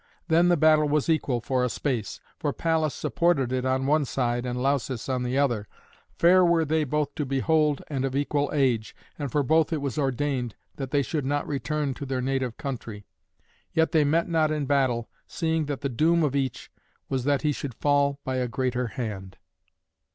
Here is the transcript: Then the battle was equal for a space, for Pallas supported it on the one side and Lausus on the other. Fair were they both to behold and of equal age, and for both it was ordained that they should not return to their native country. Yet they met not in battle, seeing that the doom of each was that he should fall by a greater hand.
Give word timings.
Then 0.29 0.47
the 0.49 0.57
battle 0.57 0.89
was 0.89 1.09
equal 1.09 1.41
for 1.41 1.63
a 1.63 1.69
space, 1.69 2.19
for 2.39 2.51
Pallas 2.51 2.95
supported 2.95 3.53
it 3.53 3.65
on 3.65 3.81
the 3.83 3.87
one 3.87 4.03
side 4.05 4.47
and 4.47 4.59
Lausus 4.59 5.07
on 5.07 5.21
the 5.21 5.37
other. 5.37 5.67
Fair 6.17 6.43
were 6.43 6.65
they 6.65 6.85
both 6.85 7.13
to 7.13 7.23
behold 7.23 7.83
and 7.87 8.03
of 8.03 8.15
equal 8.15 8.49
age, 8.51 8.95
and 9.19 9.31
for 9.31 9.43
both 9.43 9.71
it 9.71 9.77
was 9.79 9.99
ordained 9.99 10.55
that 10.77 10.89
they 10.89 11.03
should 11.03 11.23
not 11.23 11.47
return 11.47 11.93
to 11.93 12.07
their 12.07 12.19
native 12.19 12.57
country. 12.57 13.05
Yet 13.73 13.91
they 13.91 14.03
met 14.03 14.27
not 14.27 14.49
in 14.49 14.65
battle, 14.65 15.07
seeing 15.27 15.65
that 15.67 15.81
the 15.81 15.87
doom 15.87 16.23
of 16.23 16.35
each 16.35 16.71
was 17.07 17.23
that 17.25 17.43
he 17.43 17.51
should 17.51 17.75
fall 17.75 18.19
by 18.25 18.37
a 18.37 18.47
greater 18.47 18.87
hand. 18.87 19.37